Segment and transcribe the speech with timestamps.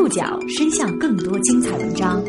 [0.00, 2.24] 触角伸向更多精彩文章，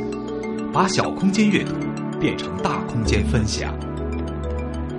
[0.74, 1.72] 把小空间阅读
[2.20, 3.74] 变成大空间分享。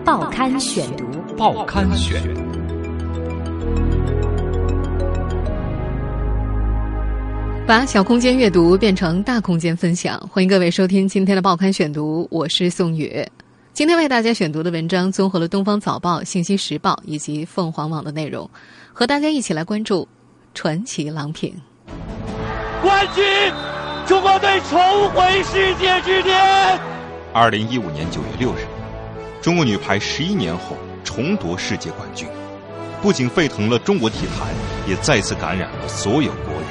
[0.07, 1.05] 报刊选读，
[1.37, 2.23] 报刊选。
[7.67, 13.23] 把小空间阅读变成大空间分享，欢迎各位收听今天的报刊选读，我是宋宇。
[13.75, 18.49] 今天为大家选读的文章综合了《东方早报》《信息时报》以及凤凰网的内容，
[18.95, 20.09] 和大家一起来关注
[20.55, 21.55] 传奇郎平。
[22.83, 23.25] 冠军，
[24.07, 26.37] 中国队重回世界之巅。
[27.33, 28.67] 二零一五年九月六日，
[29.41, 32.29] 中国女排十一年后重夺世界冠军，
[33.01, 34.49] 不仅沸腾了中国体坛，
[34.89, 36.69] 也再次感染了所有国人。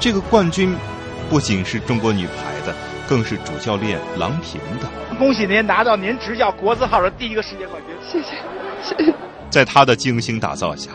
[0.00, 0.74] 这个冠军
[1.28, 2.74] 不仅是中国女排的。
[3.06, 4.88] 更是主教练郎平的。
[5.18, 7.94] 恭喜您拿到您执教国字号的第一个世界冠军！
[8.02, 8.34] 谢谢，
[8.82, 9.14] 谢谢。
[9.50, 10.90] 在他的精心打造下，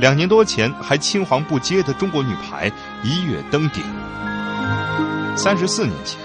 [0.00, 2.68] 两年多前还青黄不接的中国女排
[3.04, 3.84] 一跃登顶。
[5.36, 6.18] 三十四年前，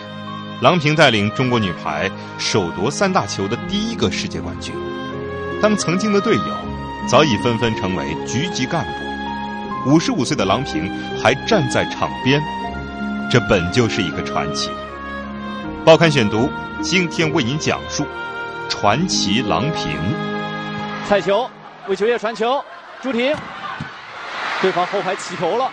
[0.62, 4.74] 郎平带领中国女排首夺三大球的第一个世界冠军。
[5.62, 6.58] 当曾经的队友
[7.06, 10.90] 早已纷纷成为局级干部，五十五岁的郎平
[11.22, 12.42] 还站在场边，
[13.30, 14.72] 这本就是一个传奇。
[15.84, 16.50] 报刊选读，
[16.82, 18.06] 今天为您讲述
[18.70, 19.98] 传奇郎平。
[21.10, 21.50] 彩球
[21.88, 22.64] 为球业传球，
[23.02, 23.36] 朱婷，
[24.62, 25.70] 对方后排起球了，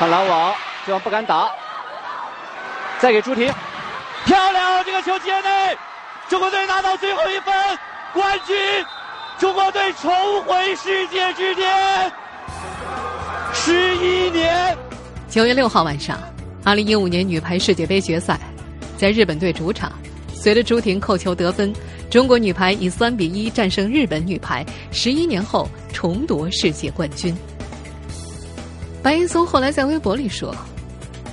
[0.00, 0.54] 看拦网，
[0.86, 1.50] 对方不敢打，
[3.00, 3.52] 再给朱婷，
[4.24, 4.82] 漂亮！
[4.82, 5.76] 这个球接内，
[6.26, 7.52] 中国队拿到最后一分，
[8.14, 8.56] 冠军！
[9.38, 10.10] 中国队重
[10.44, 12.10] 回世界之巅。
[13.52, 14.74] 十一年，
[15.28, 16.18] 九月六号晚上，
[16.64, 18.40] 二零一五年女排世界杯决赛。
[18.96, 19.92] 在日本队主场，
[20.32, 21.74] 随着朱婷扣球得分，
[22.08, 27.36] 中国女排以三比一战胜日本女排，十一年后重夺世界冠军。
[29.02, 30.54] 白岩松后来在微博里说：“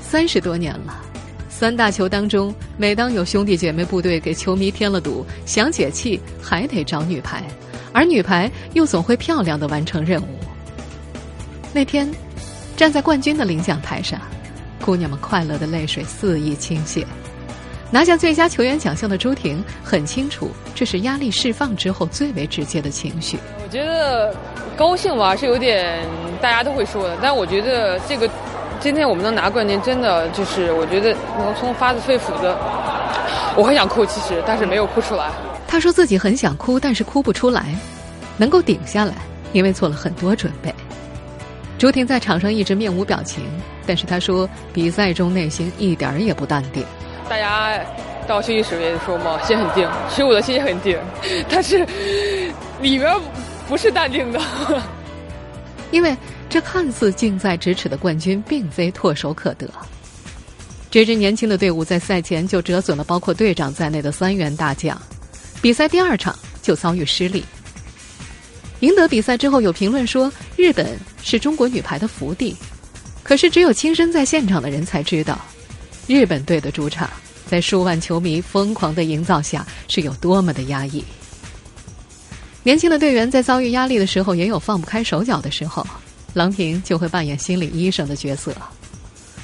[0.02, 1.02] 三十多年了，
[1.50, 7.44] 三大球当中，每当有兄弟姐妹部队给球迷添了堵，想解气还得找女排，
[7.92, 10.28] 而女排又总会漂亮的完成任务。”
[11.74, 12.10] 那天，
[12.78, 14.22] 站在冠军的领奖台上，
[14.82, 17.04] 姑娘们快乐的泪水肆意倾泻。
[17.92, 23.38] 拿下最佳球员奖项的朱婷很清楚，这是压力释放之后最为直接的情绪。
[23.62, 24.36] 我觉得
[24.78, 26.00] 高兴吧，是有点
[26.40, 28.30] 大家都会说的，但我觉得这个
[28.80, 32.56] 今天我们能拿冠军，真的就是我觉得能从发自肺腑的，
[33.56, 35.32] 我很想哭，其实但是没有哭出来。
[35.68, 37.66] 他说自己很想哭，但是哭不出来，
[38.38, 39.16] 能够顶下来，
[39.52, 40.74] 因为做了很多准备。
[41.80, 43.44] 朱婷在场上一直面无表情，
[43.88, 46.86] 但是他说比赛中内心一点儿也不淡定。
[47.28, 47.74] 大家
[48.28, 50.98] 到休息室也说嘛，心很定，其实我的心也很定，
[51.50, 51.86] 但是
[52.80, 53.12] 里边
[53.68, 54.42] 不是淡定的，
[55.92, 56.16] 因为
[56.50, 59.70] 这看似近在咫尺的冠军，并非唾手可得。
[60.90, 65.00] 这支年轻的队伍在赛前就折损了包括队长在内的三员大将，
[65.62, 67.44] 比赛第二场就遭遇失利。
[68.80, 72.56] 赢得比赛之后，有评论说日本是中国女排的福地，
[73.22, 75.38] 可是只有亲身在现场的人才知道。
[76.08, 77.10] 日本队的主场，
[77.46, 81.04] 在数万球迷疯狂的营造下，是有多么的压抑。
[82.68, 85.88] 年轻的队员在遭遇压力的时候，也有放不开手脚的时候，
[86.34, 88.54] 郎平就会扮演心理医生的角色。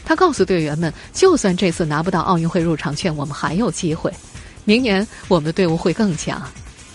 [0.03, 4.12] 他告诉队员们，就算这次拿不到奥运会入场券，我们还有机会。
[4.66, 6.45] 明年我们的队伍会更强，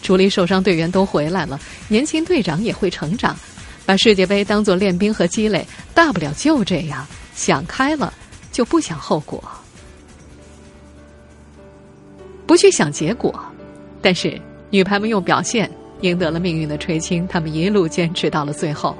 [0.03, 3.35] 主力受伤队员都回来了，年轻队长也会成长。
[3.87, 8.13] 把世界杯当做练兵和积累，大不了就这样，想开了。
[8.53, 9.43] 就不想后果，
[12.47, 13.43] 不去想结果，
[14.03, 14.39] 但是
[14.69, 18.97] 女排们用表现赢得了命运的垂青，他们一路坚持到了最后。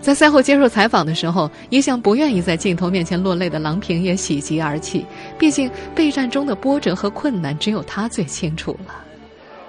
[0.00, 5.04] 在赛后接受采访的时候，一向不愿意在镜头面前落泪的郎平也喜极而泣。
[5.38, 8.94] 毕竟备战中的波折和困难，只有他最清楚了。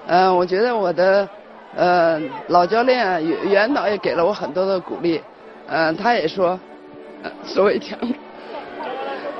[0.08, 1.28] 嗯，我觉得我的
[1.76, 5.22] 呃老教练袁导也给了我很多的鼓励。
[5.68, 6.60] 嗯，他也说，
[7.46, 8.00] 作为强。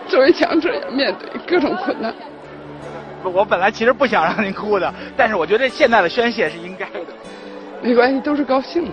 [0.08, 2.14] 作为强者，要面对各种困难。
[3.24, 7.06] 我本来其实不想让您哭的，但是我觉得现在的宣泄是应该的。
[7.82, 8.84] 没关系，都是高兴。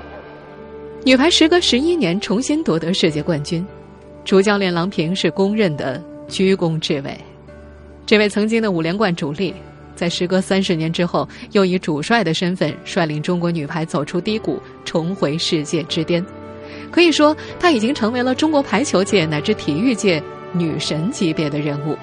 [1.04, 3.66] 女排时隔十一年重新夺得世界冠军，
[4.24, 7.16] 主教练郎平是公认的居功至伟。
[8.06, 9.54] 这位曾经的五连冠主力，
[9.94, 16.24] 在时隔三十年之后，又以主帅的身份率领中国女排走出低谷，重回世界之巅。
[16.90, 20.22] 可以说，他已经成为了中国排球界乃至体育界。
[20.54, 21.94] 女神级别的人物，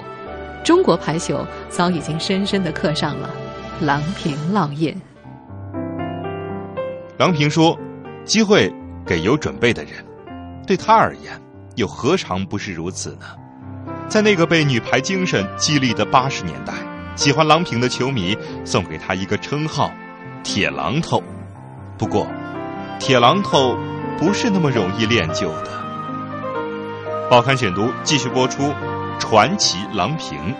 [0.66, 3.30] 中国排球早已经深深的刻上了
[3.80, 4.92] 郎平烙印。
[7.16, 7.78] 郎平说
[8.26, 8.68] ：“机会
[9.06, 10.04] 给有准备的人，
[10.66, 11.40] 对他而言，
[11.76, 13.26] 又何尝不是如此呢？
[14.08, 16.72] 在那个被女排精神激励的八十年代，
[17.14, 19.92] 喜欢郎平的球迷送给他一个称号
[20.42, 21.22] “铁榔头”。
[21.96, 22.26] 不过，
[22.98, 23.76] 铁榔头
[24.18, 25.70] 不是那么容易练就的。
[27.30, 28.72] 报刊选读继续播出，
[29.18, 30.54] 传奇郎平。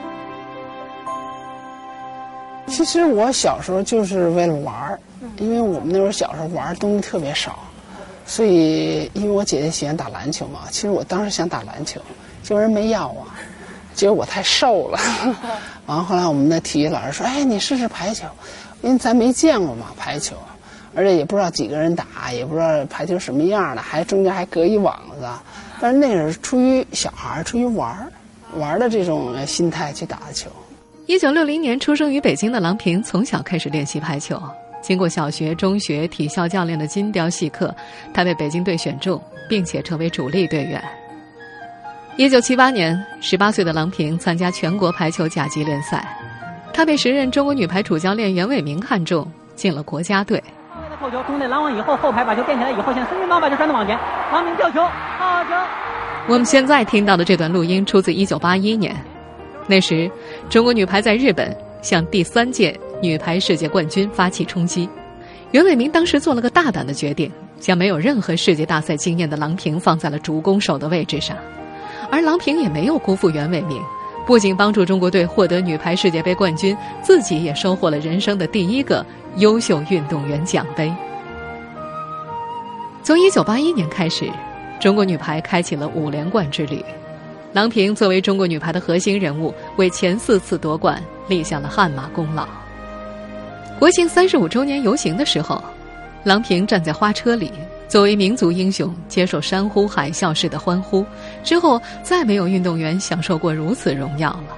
[2.66, 4.98] 其实我小时候就是为了玩儿，
[5.38, 7.58] 因为我们那时候小时候玩的东西特别少，
[8.26, 12.00] 所以因为我姐姐喜欢打篮球嘛，其实我当时想打篮球，
[12.42, 13.24] 结果人没要我，
[13.94, 14.98] 结果我太瘦了。
[15.86, 18.26] 完后来我们的体育老师说：“哎，你试试排球，
[18.82, 20.34] 因为咱没见过嘛排球，
[20.94, 25.28] 而且也不知道几个人打，也不知道排球什么样的，还中间还隔一网子。
[25.80, 28.10] 但是那是出于小孩出于玩儿，
[28.58, 30.50] 玩的这种心态去打球。”
[31.06, 34.40] 一九六零年出生于北京的郎平，从小开始练习排球。
[34.82, 37.74] 经过小学、中学体校教练的精雕细刻，
[38.12, 40.82] 他被北京队选中，并且成为主力队员。
[42.16, 46.06] 一九七八年，十八岁的郎平参加全国排球甲级联赛，
[46.72, 50.42] 他被时任中国女排主教练袁伟民看中，进了国家队。
[51.00, 53.98] 后球中内拦网以后，后排把球垫起来以后，现在孙兴慜把球传到网前，
[54.32, 54.80] 郎平吊球，
[55.18, 55.50] 好球！
[56.28, 58.96] 我们现在听到的这段录音出自一九八一年。
[59.68, 60.10] 那时，
[60.50, 64.88] 中国女排在日本向第三届女排世界冠军发起冲击。
[65.52, 67.30] 袁伟民当时做了个大胆的决定，
[67.60, 71.36] 将没有任何世界大赛经验的郎平放在了主攻手的位置上，
[72.10, 73.80] 而郎平也没有辜负袁伟民，
[74.26, 79.06] 不仅帮助中国队获得女排世界杯冠军，自己也收获了人生的第一个
[79.36, 80.92] 优秀运动员奖杯。
[83.04, 84.28] 从1981年开始，
[84.78, 86.84] 中国女排开启了五连冠之旅。
[87.52, 92.46] 郎平作为中国女排的核心人物，为前四次夺冠立下了汗马功劳。
[93.78, 95.62] 国庆三十五周年游行的时候，
[96.22, 97.50] 郎平站在花车里，
[97.88, 101.04] 作为民族英雄接受山呼海啸式的欢呼。
[101.42, 104.56] 之后再没有运动员享受过如此荣耀了。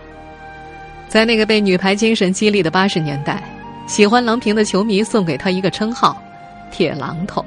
[1.09, 3.43] 在那个被女排精神激励的八十年代，
[3.87, 6.21] 喜欢郎平的球迷送给她一个称号
[6.71, 7.45] “铁榔头”。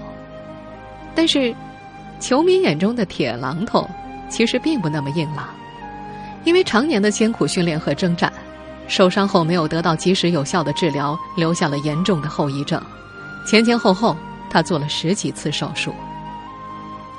[1.13, 1.53] 但是，
[2.21, 3.85] 球迷眼中的铁榔头。
[4.29, 5.49] 其实并不那么硬朗，
[6.45, 8.31] 因为常年的艰苦训练和征战，
[8.87, 12.81] 受伤后没有得到及时有效的治疗，留下了严重的后遗症。
[13.45, 14.15] 前前后后，
[14.49, 15.93] 他做了十几次手术。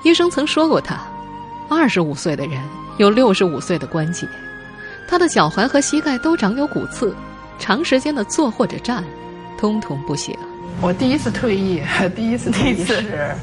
[0.04, 0.98] 医生曾说过，他
[1.68, 2.58] 二十五岁的人
[2.96, 4.26] 有六十五岁的关节，
[5.06, 7.14] 他的脚踝和膝盖都长有骨刺，
[7.58, 9.04] 长时间的坐或者站，
[9.58, 10.34] 通通不行。
[10.80, 11.82] 我第一次退役，
[12.16, 13.36] 第一次退役是，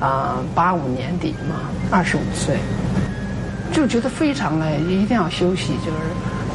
[0.00, 2.56] 啊，八五年底嘛，二十五岁。
[3.72, 5.98] 就觉得非常累，一定要休息，就是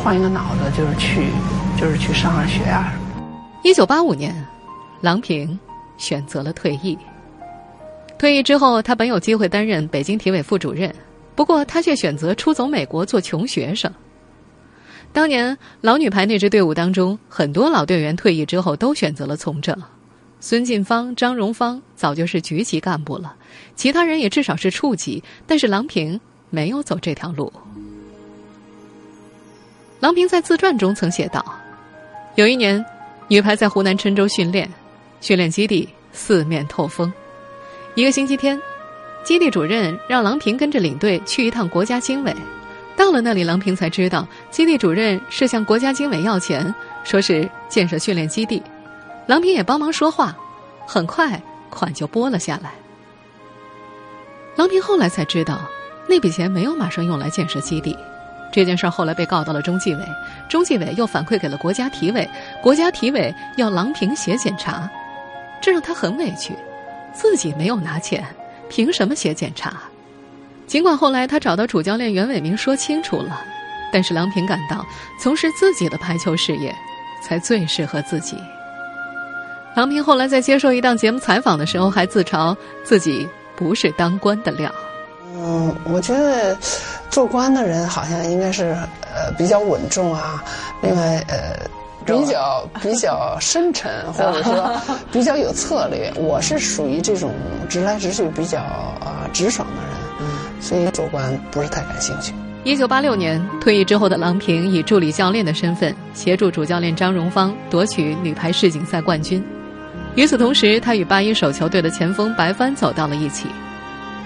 [0.03, 1.27] 换一个脑子，就是去，
[1.79, 2.91] 就是去上上学啊。
[3.63, 4.35] 一九八五年，
[4.99, 5.57] 郎平
[5.97, 6.97] 选择了退役。
[8.17, 10.93] 退役之后，他本有机会担任北京体委副主任，
[11.35, 13.91] 不过他却选择出走美国做穷学生。
[15.13, 19.73] 当年老女排那支队伍当中，很多老队员退役之后都选择了从政。
[20.39, 23.35] 孙晋芳、张荣芳早就是局级干部了，
[23.75, 26.19] 其他人也至少是处级，但是郎平。
[26.51, 27.51] 没有走这条路。
[29.99, 31.43] 郎平在自传中曾写道
[32.35, 32.85] ：“有一年，
[33.27, 34.71] 女排在湖南郴州训练，
[35.19, 37.11] 训练基地四面透风。
[37.95, 38.57] 一个星期天，
[39.21, 42.33] 基地主任让郎平跟着领队去一趟国家经委。
[42.95, 48.61] 到了那里，郎平才知道，基地主任是向国家经委要钱，说是建设训练基地。
[49.27, 50.35] 郎平也帮忙说话，
[50.87, 52.71] 很快款就拨了下来。
[54.55, 55.59] 郎平后来才知道。”
[56.07, 57.97] 那笔钱没有马上用来建设基地，
[58.53, 60.05] 这件事后来被告到了中纪委，
[60.47, 62.29] 中纪委又反馈给了国家体委，
[62.61, 64.87] 国家体委要郎平写检查，
[65.59, 66.53] 这让他很委屈，
[67.11, 68.23] 自己没有拿钱，
[68.69, 69.73] 凭什么写检查？
[70.67, 73.41] 尽管后来他找到主教练袁伟民说清楚了，
[73.91, 74.85] 但是郎平感到
[75.19, 76.71] 从事自己的排球事业
[77.23, 78.37] 才最适合自己。
[79.75, 84.73] 郎平后来在接受一档节目采访的时候，还自嘲自己不是当官的料。
[85.37, 86.57] 嗯，我觉得
[87.09, 90.41] 做官的人好像应该是呃比较稳重啊，
[90.81, 91.69] 另外呃
[92.05, 94.73] 比较 比较深沉，或者说
[95.11, 96.09] 比较有策略。
[96.15, 97.33] 我是属于这种
[97.67, 102.33] 直来直去、比较啊直爽的人，所以做官不是太感兴趣。
[102.63, 109.45] 一九八六年退役之后的郎平以助理教练的身份协助主教练张荣芳夺取女排世锦赛冠军。
[110.15, 113.47] 与此同时，他与八一手球队的前锋白帆走到了一起。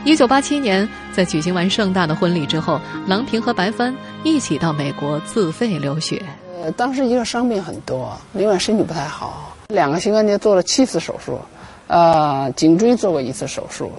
[0.06, 3.94] 一九八七年，在举行完盛大的婚礼之后，郎平和白帆
[4.24, 6.22] 一起到美国自费留学。
[6.62, 11.40] 呃，当时一个伤病很多，另外身体不太好，两个膝关节做了七次手术，
[11.88, 13.92] 呃，颈椎做过一次手术，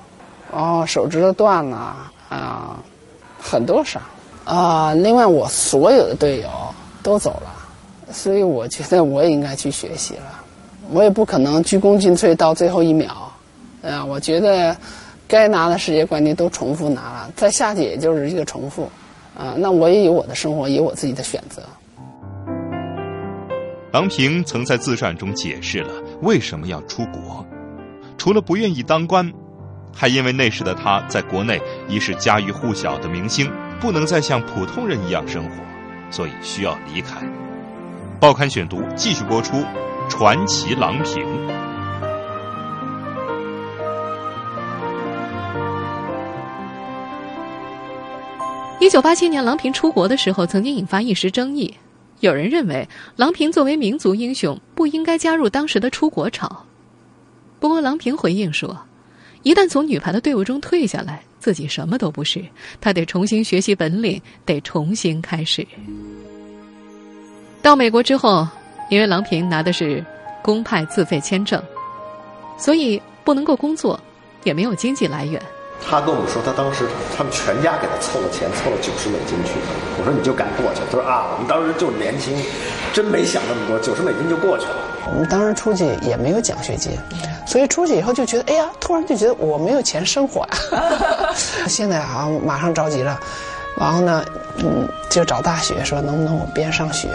[0.52, 1.96] 哦手指头断了，
[2.28, 2.78] 啊，
[3.42, 4.00] 很多伤
[4.44, 4.94] 啊。
[4.94, 6.48] 另外，我所有的队友
[7.02, 7.52] 都走了，
[8.12, 10.22] 所以我觉得我也应该去学习了。
[10.90, 13.30] 我也不可能鞠躬尽瘁到最后一秒。
[13.82, 14.76] 啊，我觉得
[15.26, 18.90] 该拿的世界冠军都重复拿了，再下去也就是一个重复。
[19.38, 21.62] 啊，那我也有我的生活，有我自己的选择。
[23.92, 25.90] 郎平曾在自传中解释了
[26.22, 27.44] 为什么要出国，
[28.18, 29.32] 除了不愿意当官，
[29.92, 35.50] 还因为那时的他在国内已是家喻户晓的明星，不能再像普通人一样生活，
[36.10, 37.16] 所以需要离开。
[38.20, 39.56] 报刊选读继续播出
[40.10, 41.24] 《传奇郎平》。
[48.80, 51.72] 一九八七年，郎平出国的时候，曾经引发一时争议。
[52.18, 52.86] 有人认为，
[53.16, 56.66] 郎平作为民族英雄，不应该加入当时的出国潮。
[57.58, 58.76] 不过，郎平回应说，
[59.42, 62.44] 一旦从女排的队伍中退下来，自己什么都不是，
[62.80, 65.66] 他得重新学习本领，得重新开始。
[67.62, 68.46] 到美国之后，
[68.90, 70.04] 因为郎平拿的是
[70.42, 71.62] 公派自费签证，
[72.58, 73.98] 所以不能够工作，
[74.44, 75.40] 也没有经济来源。
[75.82, 76.84] 他跟我们说，他当时
[77.16, 79.52] 他们全家给他凑了钱，凑了九十美金去。
[79.98, 80.82] 我说你就敢过去？
[80.90, 82.36] 他说啊，我们当时就是年轻，
[82.92, 84.76] 真没想那么多，九十美金就过去了。
[85.06, 86.92] 我们当时出去也没有奖学金，
[87.46, 91.32] 所以出去以后就觉得，哎呀，突然就觉得我没有钱生活呀。
[91.66, 93.18] 现在好像马上着急了，
[93.78, 94.22] 然后呢，
[94.58, 97.08] 嗯，就找大学说能不能我边上学，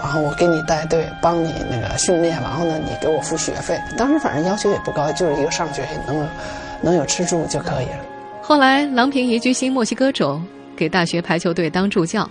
[0.00, 3.80] 然后我给你带队，帮你那个训练，然后呢你给我付学费。
[3.96, 6.28] 当时反正要求也不高，就是一个上学能。
[6.82, 8.04] 能有吃住就可以了。
[8.42, 10.38] 后来，郎平移居新墨西哥州，
[10.76, 12.28] 给大学排球队当助教，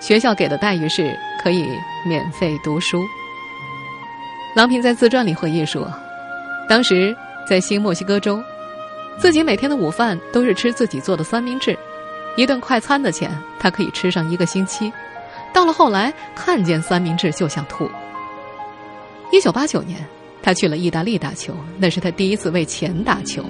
[0.00, 1.68] 学校给的待遇是可以
[2.06, 3.02] 免费读书。
[4.56, 5.92] 郎平在自传里回忆说，
[6.66, 7.14] 当时
[7.46, 8.42] 在新墨西哥州，
[9.18, 11.78] 自己每天的午饭都是吃自己做的三明治，
[12.36, 14.90] 一顿快餐的钱他可以吃上一个星期。
[15.52, 17.90] 到了后来，看见三明治就想吐。
[19.32, 20.04] 一九八九年，
[20.42, 23.44] 他去了意大利打球，那是他第一次为钱打球。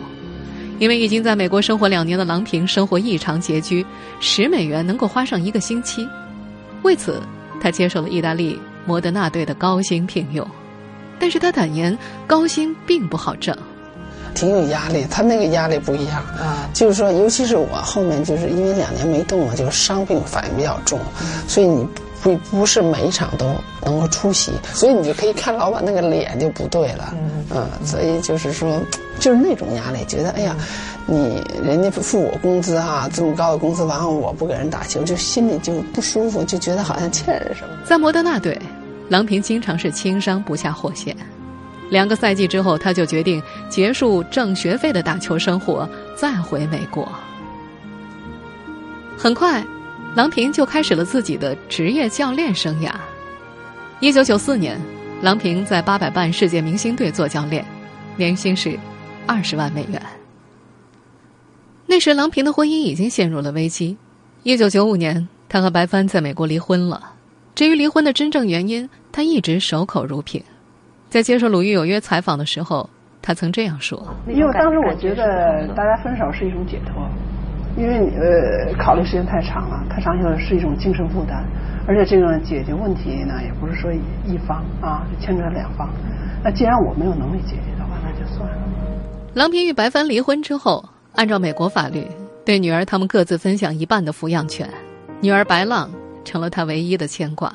[0.78, 3.84] 因为已经在美国生活两年的郎平生活异常拮据，
[4.18, 6.08] 十美元能够花上一个星期。
[6.82, 7.22] 为此，
[7.60, 10.46] 他接受了意大利摩德纳队的高薪聘用。
[11.18, 13.54] 但是他坦言，高薪并不好挣，
[14.34, 15.06] 挺有压力。
[15.10, 20.98] 他那个压力不一样啊，就是说，尤其是我后面就是因为两年没动嘛，就是伤病反应比较重，
[21.46, 21.86] 所以你。
[22.22, 23.50] 不不是每一场都
[23.82, 27.14] 能够出席，所以你就可以看老板那个脸就不对了，
[27.50, 28.78] 嗯，所以就是说，
[29.18, 30.54] 就是那种压力，觉得哎呀，
[31.06, 37.68] 你人家付我工资哈，这么高的工资，完后我不给人打球，就心里就不舒服，就觉得好像欠人什么。
[37.86, 38.60] 在摩德纳队，
[39.08, 41.16] 郎平经常是轻伤不下火线，
[41.90, 47.06] 两个赛季之后，他就决定结束挣学费的打球生活，再回美国。
[49.18, 49.62] 很快。
[50.16, 52.90] 郎平就开始了自己的职业教练生涯。
[54.00, 54.76] 一九九四年，
[55.22, 57.64] 郎平在八百半世界明星队做教练，
[58.16, 58.76] 年薪是
[59.24, 60.02] 二十万美元。
[61.86, 63.96] 那时，郎平的婚姻已经陷入了危机。
[64.42, 67.12] 一九九五年，他和白帆在美国离婚了。
[67.54, 70.42] 至于离婚的真正原因，他一直守口如瓶。
[71.10, 72.88] 在接受《鲁豫有约》采访的时候，
[73.20, 74.00] 他曾这样说
[74.30, 77.04] ：“因为当时我觉得大家分手是一种解脱。”
[77.76, 81.44] 因为呃，考虑时间太长了，太长以后是一种精神负担，
[81.86, 83.92] 而且这个解决问题呢，也不是说
[84.24, 85.88] 一方啊，牵扯两方。
[86.44, 88.56] 那既然我没有能力解决的话，那就算了。
[89.34, 92.06] 郎平与白帆离婚之后，按照美国法律，
[92.44, 94.68] 对女儿他们各自分享一半的抚养权，
[95.20, 95.90] 女儿白浪
[96.24, 97.52] 成了他唯一的牵挂。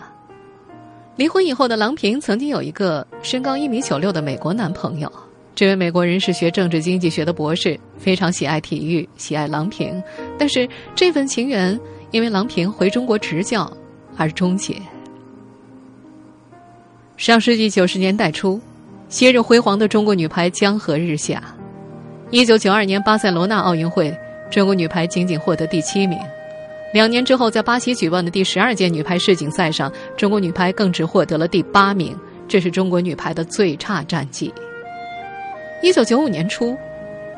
[1.17, 5.11] 离婚以后的郎平曾经有一个身高一米九六的美国男朋友。
[5.55, 10.03] 这位美国人是学政治经济学的博士，非常喜爱体育，喜爱郎平。
[10.37, 11.79] 但是这份情缘
[12.11, 13.71] 因为郎平回中国执教
[14.17, 14.75] 而终结。
[17.15, 18.59] 上世纪九十年代初，
[19.07, 21.41] 昔日辉煌的中国女排江河日下。
[22.29, 24.13] 一九九二年巴塞罗那奥运会，
[24.51, 26.19] 中国女排仅仅获得第七名。
[26.93, 34.53] 两年之后，在巴西举办的第十二届女排世锦赛上，中国女排更只获得了第八名，这是中国女排的最差战绩。
[35.81, 36.75] 一九九五年初，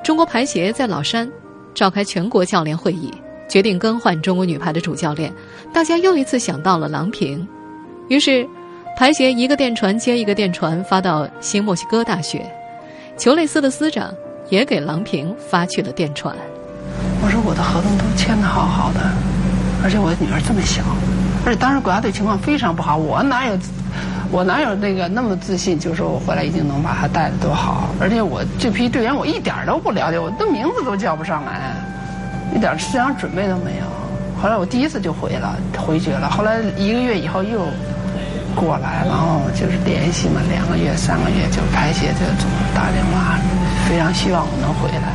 [0.03, 1.27] 中国排协在老山
[1.73, 3.11] 召开全国教练会议，
[3.49, 5.33] 决定更换中国女排的主教练。
[5.73, 7.45] 大家又一次想到了郎平，
[8.09, 8.47] 于是
[8.95, 12.45] 排协一个电传接一个电传发到新墨西哥大学，
[13.17, 14.13] 裘雷斯的司长
[14.49, 16.35] 也给郎平发去了电传。
[17.23, 18.99] 我说我的合同都签的好好的，
[19.87, 20.83] 而且我的女儿这么小，
[21.45, 23.57] 而且当时国家队情况非常不好，我哪有？
[24.29, 25.79] 我哪有那个那么自信？
[25.79, 31.71] 就说我回来一定能把她带的多好，而且我这批队员我一点都不了解，我的名字都叫不上来，
[32.53, 33.85] 一点思想准备都没有。
[34.43, 36.29] 后来我第一次就回了，回绝了。
[36.29, 37.61] 后来一个月以后又
[38.53, 43.39] 过来，然后就是联系嘛，两个月、三个月就排协就总打电话，
[43.87, 45.13] 非常希望我能回来。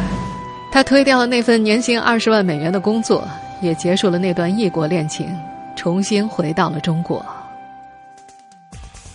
[0.71, 3.29] 他推掉了那份年薪二十万美元的工作，
[3.63, 5.27] 也结束了那段异国恋情，
[5.77, 7.25] 重新回到了中国。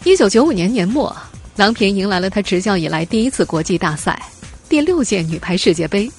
[0.06, 1.14] 一九九五年年末，
[1.58, 4.18] 郎平迎来了她执教以来第一次国际大赛——
[4.70, 6.10] 第六届女排世界杯。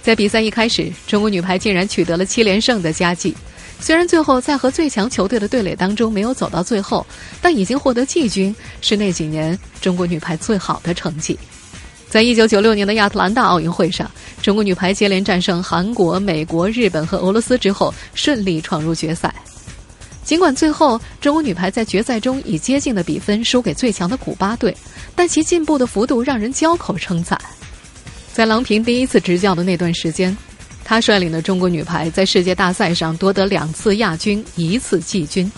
[0.00, 3.34] 在比赛一开始，中国女排竟然取得了七连胜的佳绩。
[3.80, 7.04] 虽然最后在和最强球队的对垒当中没有走到最后，
[7.42, 11.36] 但已经获得季军，是那几年中国女排最好的成绩。
[12.16, 19.34] 在一九九六年的亚特兰大奥运会上，中国女排接连战胜韩国、美国、日本和俄罗斯之后，顺利闯入决赛。
[20.24, 24.74] 尽管最后中国女排在决赛中以接近的比分输给最强的古巴队，
[25.14, 27.38] 但其进步的幅度让人交口称赞。
[28.32, 30.34] 在郎平第一次执教的那段时间，
[30.86, 35.52] 他率领的中国女排在世界大赛上夺得两次亚军、一次季军。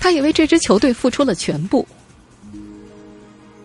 [0.00, 1.86] 他也为这支球队付出了全部。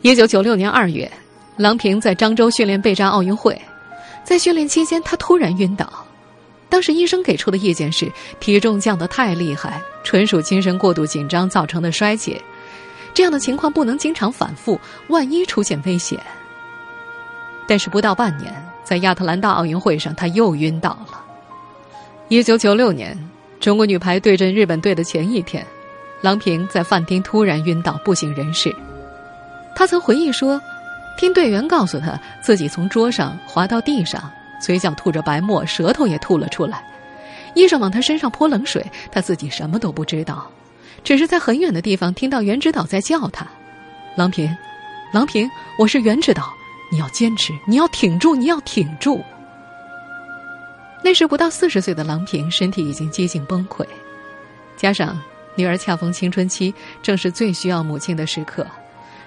[0.02, 1.10] 一九九六年二月，
[1.58, 3.60] 郎平在漳州训练备战奥运会，
[4.24, 5.88] 在训练期间，他突然晕倒。
[6.68, 12.42] 当时医生给出的意见是体重降得太厉害，纯属精神过度紧张造成的衰竭。
[13.14, 16.20] 这样的情况不能经常反复，万一出现危险。
[17.68, 21.24] 但是不到半年，在亚特兰大奥运会上，他又晕倒了。
[22.28, 23.18] 一九九六年，
[23.62, 25.66] 中国女排对阵日本队的前一天，
[26.20, 28.76] 郎平在饭厅突然晕倒，不省人事。
[29.76, 30.60] 他曾回忆说，
[31.18, 34.32] 听队员告诉他自己从桌上滑到地上。
[34.58, 36.84] 嘴角吐着白沫，舌头也吐了出来。
[37.54, 40.50] 医生往他身上泼冷水，他自己什么都不知道，
[41.04, 43.46] 只是在很远的地方听到袁指导在叫他
[44.16, 44.50] ：“郎平，
[45.12, 46.52] 郎平，我是袁指导，
[46.92, 49.22] 你要坚持，你要挺住，你要挺住。”
[51.04, 53.86] 那时不到四十岁的郎平身体已经接近崩溃，
[54.78, 55.22] 加上
[55.56, 58.66] 女儿恰逢青春期，正是最需要母亲的时刻，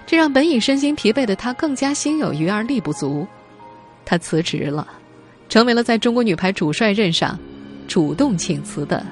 [0.09, 3.27] 这让本已身心疲惫的她更加心有余而力不足。
[4.05, 4.87] 她辞职了。
[5.49, 7.37] 成为了在中国女排主帅任上
[7.87, 9.05] 主动请辞的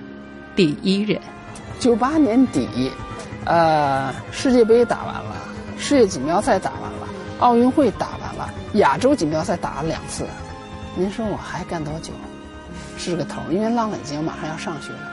[0.55, 1.21] 第一人。
[1.79, 2.91] 九八年底，
[3.45, 5.35] 呃，世界杯打完了，
[5.77, 7.07] 世界锦标赛打完了，
[7.37, 10.25] 奥运会打完了，亚洲锦标赛打了两次。
[10.95, 12.11] 您说我还干多久？
[12.97, 15.11] 是个头，因为浪已经马上要上学了，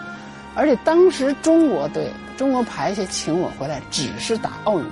[0.54, 4.84] 而且当时中国队、中国排协请我回来，只是打奥运，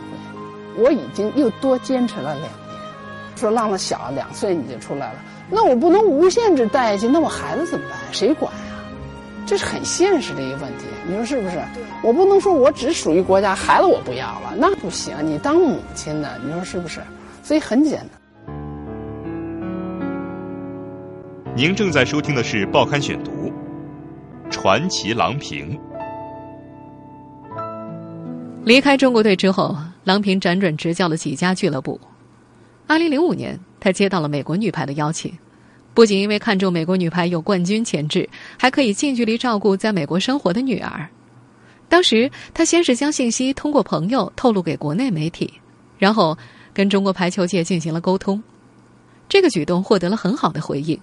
[0.76, 2.50] 我已经又多坚持了两年。
[3.36, 5.18] 说浪浪小，两岁你就出来了。
[5.50, 7.98] 那我不能无限制带下去，那我孩子怎么办？
[8.12, 8.60] 谁管呀？
[9.44, 11.58] 这是很现实的一个问题，你说是不是？
[12.02, 15.14] 我不能说我只属于国家，孩子我不要了，那不行。
[15.24, 17.00] 你当母亲的，你说是不是？
[17.42, 18.10] 所以很简单。
[21.56, 23.30] 您正在收听的是《报刊选读》，
[24.50, 25.76] 传奇郎平。
[28.64, 32.00] 离开中国队之后，郎平辗转执教了几家俱乐部。
[32.86, 35.32] 二零零五年，他接到了美国女排的邀请。
[35.94, 41.06] 不仅因为看中美国女排有冠军潜质，还可以近距离照顾在美国生活的女儿。
[41.88, 45.52] 当时他先是将信息通过朋友透露给国内媒体，
[45.98, 46.36] 然后
[46.72, 48.42] 跟中国排球界进行了沟通。
[49.28, 50.98] 这个举动获得了很好的回应。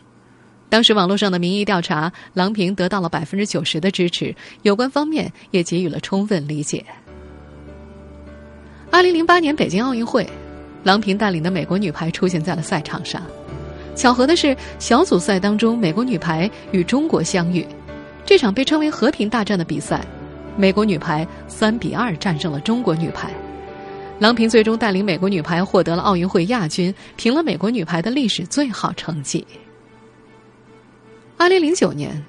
[0.70, 6.84] 当时网络上的民意调查，郎平得到了百分之九十的支持，有关方面也给予了充分理解。
[8.92, 10.28] 二零零八年北京奥运会，
[10.84, 13.22] 郎平带领的美国女排出现在了赛场上。
[13.96, 17.66] 巧合的是，小组赛当中，美国女排与中国相遇。
[18.26, 20.04] 这场被称为“和平大战”的比赛，
[20.58, 23.32] 美国女排三比二战胜了中国女排。
[24.18, 29.46] 郎平最终带领美国女排获得了奥运会亚军，平了美国女排的历史最好成绩。
[31.38, 32.26] 二零零九年，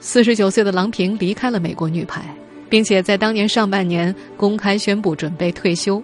[0.00, 2.22] 四十九岁的郎平离开了美国女排，
[2.70, 6.02] 并且在当年上半年公开宣布准备退休。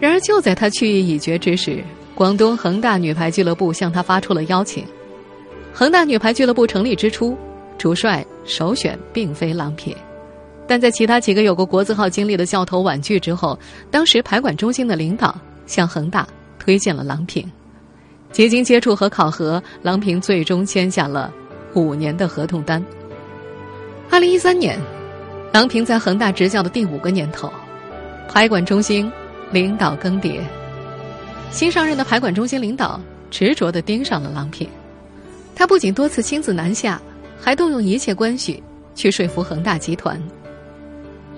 [0.00, 1.84] 然而，就在他去意已决之时，
[2.16, 4.84] 广东恒大女排俱乐部向他发出了邀请。
[5.72, 7.36] 恒大女排俱乐部成立之初，
[7.78, 9.94] 主帅首选并非郎平，
[10.66, 13.58] 但在其他几个有过国字号经历的教头婉拒之后，
[13.90, 16.26] 当时排管中心的领导向恒大
[16.58, 17.48] 推荐了郎平。
[18.32, 21.32] 几经接触和考核，郎平最终签下了
[21.74, 22.84] 五年的合同单。
[24.10, 24.78] 二零一三年，
[25.52, 27.52] 郎平在恒大执教的第五个年头，
[28.26, 29.12] 排管中心
[29.50, 30.40] 领导更迭。
[31.50, 32.98] 新上任的排管中心领导
[33.30, 34.66] 执着地盯上了郎平，
[35.54, 36.98] 他不仅多次亲自南下，
[37.38, 38.62] 还动用一切关系
[38.94, 40.18] 去说服恒大集团。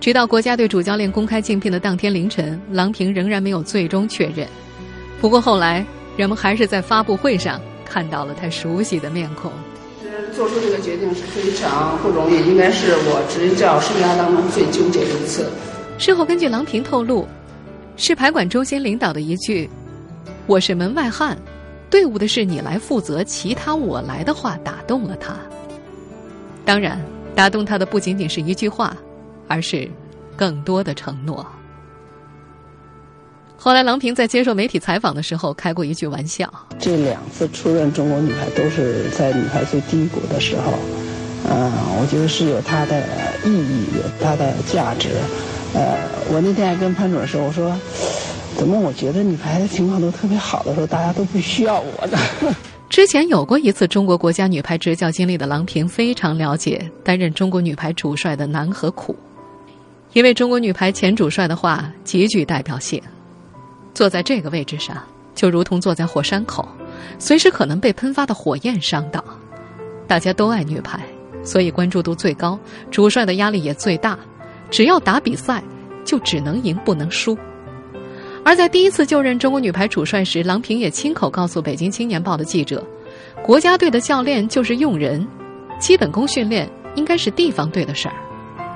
[0.00, 4.46] 直到国家队主教练公开竞聘的当天凌晨，郎平仍然没有最终确认。
[5.20, 5.84] 不过后来，
[6.16, 9.50] 人们还是在发布会上看到了他熟悉的面孔。
[10.34, 15.48] 做出这个决定是非常不容易，应该是我执教生涯当中最纠结的一次。
[15.98, 17.26] 事后根据郎平透露，
[17.96, 19.68] 是排管中心领导的一句
[20.46, 21.38] “我是门外汉，
[21.88, 25.36] 队伍的事你来负责，其他我来”的话打动了他。
[26.64, 27.00] 当然，
[27.34, 28.96] 打动他的不仅仅是一句话，
[29.46, 29.88] 而是
[30.36, 31.46] 更多的承诺。
[33.64, 40.74] 后来，郎平在接受媒体采访的时候开过一句玩笑：“这两次出任中国女排都是在女排最低谷的时候，
[41.48, 43.02] 嗯，我觉得是有它的
[43.42, 45.08] 意义，有它的价值。
[45.72, 45.96] 呃，
[46.30, 47.74] 我那天还跟潘主任说，我说，
[48.54, 52.18] 怎么我觉得女排的情况都特别好的时候，大家都不需要我呢？”
[52.90, 59.16] 之前有过一次中国国家女排执教经历的郎平非常了解担任中国女排主帅的难和苦，
[60.12, 63.02] 因为中国女排前主帅的话极具代表性。
[63.94, 64.96] 坐在这个位置上，
[65.34, 66.68] 就如同坐在火山口，
[67.18, 69.24] 随时可能被喷发的火焰伤到。
[70.06, 71.00] 大家都爱女排，
[71.42, 72.58] 所以关注度最高，
[72.90, 74.18] 主帅的压力也最大。
[74.70, 75.62] 只要打比赛，
[76.04, 77.38] 就只能赢不能输。
[78.44, 82.84] 而在第一次就任中国女排主帅时，郎平也亲口告诉《北京青年报》的记者
[83.42, 85.26] ：“国家队的教练就是用人，
[85.78, 88.14] 基本功训练应该是地方队的事儿。”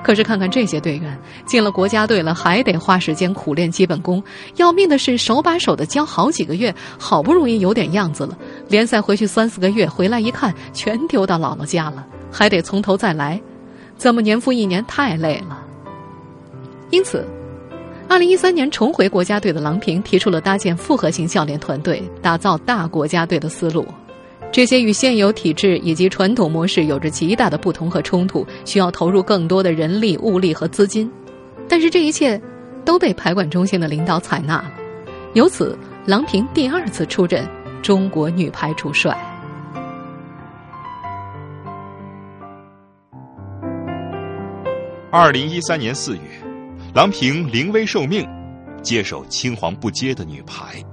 [0.03, 4.23] 可是看看这些队员进了国家队了，还得花时间苦练基本功。
[4.55, 8.37] 要命的是手把手的教好几个月，好不容易有点样子了，
[8.69, 13.39] 联赛回去三四个月，回来一看全丢到姥姥家了，还得从头再来，
[13.97, 15.65] 这么年复一年太累了。
[16.89, 17.27] 因此，
[18.07, 23.85] 二零一三年重回国家队的郎平提出了搭建复合型教练团队、打造大国家队的思路。
[24.51, 31.09] 这些与现有体制以及传统模式有着极大的不同和冲突，需要投入更多的人力、物力和资金。
[31.67, 32.41] 但是这一切
[32.83, 34.71] 都被排管中心的领导采纳了，
[35.33, 37.47] 由此，郎平第二次出任
[37.83, 39.15] 中国女排主帅。
[45.11, 46.21] 二零一三年四月，
[46.95, 48.27] 郎平临危受命，
[48.81, 50.83] 接手青黄不接的女排。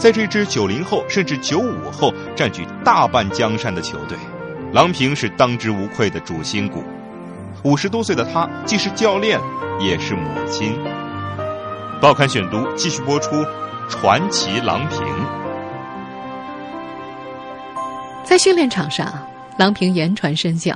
[0.00, 4.16] 在这支九零后甚至九五后占据大半江山的球队，
[4.72, 6.82] 郎平是当之无愧的主心骨。
[7.64, 9.38] 五十多岁的她既是教练，
[9.78, 10.74] 也是母亲。
[12.00, 13.36] 报刊选读继续播出
[13.90, 14.98] 《传奇郎平》。
[18.24, 19.06] 在训练场上，
[19.58, 20.74] 郎平言传身教，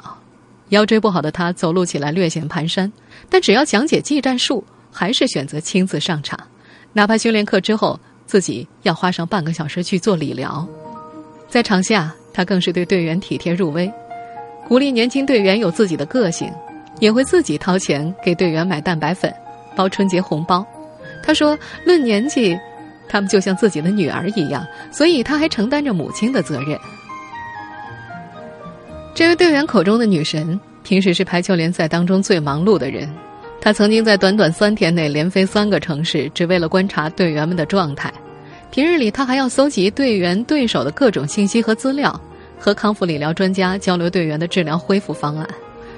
[0.68, 2.92] 腰椎不好的她走路起来略显蹒跚，
[3.30, 6.38] 但只要讲解技战术，还是选择亲自上场，
[6.92, 7.98] 哪怕训练课之后。
[8.26, 10.66] 自己要花上半个小时去做理疗，
[11.48, 13.92] 在场下，他更是对队员体贴入微，
[14.66, 16.50] 鼓励年轻队员有自己的个性，
[17.00, 19.32] 也会自己掏钱给队员买蛋白粉、
[19.76, 20.66] 包春节红包。
[21.22, 21.56] 他说
[21.86, 22.58] ：“论年纪，
[23.08, 26.78] 他们就像自己的女儿一样，所以他还承担着母亲的责任。”
[29.14, 33.08] 这位队员口中的女神，平时是排球联赛当中最忙碌的人。
[33.64, 38.12] 他曾经在短短三天内连飞三个城市，只为了观察队员们的状态。
[38.70, 42.20] 平日里，他还要搜集队员、对手的各种信息和资料，
[42.58, 45.48] 和康复理疗专家交流队员的治疗恢复方案。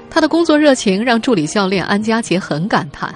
[0.08, 3.12] 他的工作热情让助理教练安佳杰很感叹。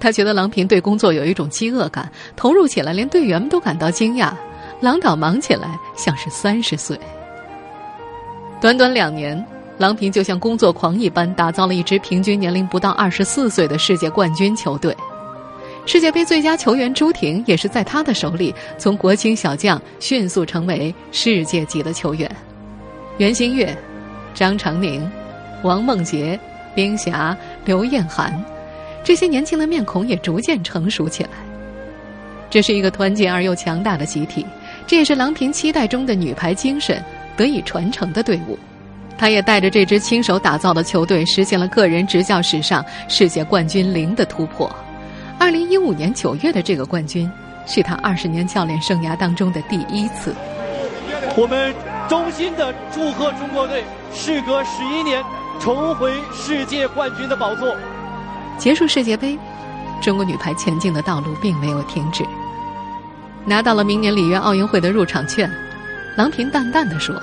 [0.00, 4.32] 他觉得郎平对工作有一种饥饿感，投入起来连队员们都感到惊讶。
[4.80, 6.98] 郎导忙起来像是三十岁。
[8.60, 9.46] 短短两年。
[9.78, 14.94] 郎平就像工作狂一般，打造了一支平均年龄不到二十四岁的世界冠军球队。
[15.86, 22.28] 世界杯最佳球员朱婷也是在他的手里，从国青小将迅速成为世界级的球员。
[23.18, 23.74] 袁心玥、
[24.34, 25.08] 张常宁、
[25.62, 26.38] 王梦洁、
[26.74, 28.44] 冰霞、刘晏含，
[29.04, 31.30] 这些年轻的面孔也逐渐成熟起来。
[32.50, 34.44] 这是一个团结而又强大的集体，
[34.88, 37.00] 这也是郎平期待中的女排精神
[37.36, 38.58] 得以传承的队伍。
[39.18, 44.70] 他也带着这支亲手打造的球队，实现了个人执教史上世界冠军零的突破。
[45.38, 47.28] 二零一五年九月的这个冠军，
[47.66, 50.32] 是他二十年教练生涯当中的第一次。
[51.36, 51.74] 我们
[52.08, 53.82] 衷心的祝贺中国队，
[54.14, 55.22] 时隔十一年
[55.60, 57.76] 重回世界冠军的宝座。
[58.56, 59.36] 结束世界杯，
[60.00, 62.24] 中国女排前进的道路并没有停止。
[63.44, 65.50] 拿到了明年里约奥运会的入场券，
[66.16, 67.14] 郎平淡淡的说。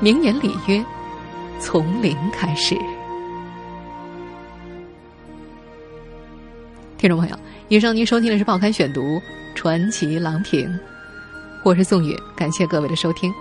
[0.00, 0.84] 明年里约，
[1.60, 2.76] 从零开始。
[6.98, 9.00] 听众朋友，以上您收听的是《报刊选读》
[9.54, 10.68] 传奇郎平，
[11.62, 13.32] 我是宋宇，感谢各位的收听。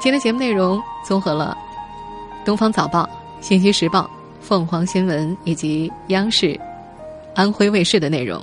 [0.00, 1.56] 今天节目内容综合了
[2.46, 3.02] 《东方早报》
[3.40, 4.00] 《信息时报》
[4.40, 6.58] 《凤凰新闻》以及央视、
[7.34, 8.42] 安徽卫视的内容。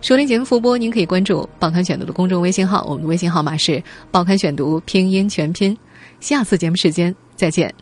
[0.00, 3.72] 收听节目复播，您可以关注《报刊选读》的公众微信号，我们的微信号码是
[4.12, 5.76] 《报刊选读》拼音全拼。
[6.20, 7.74] 下次节目时间再见。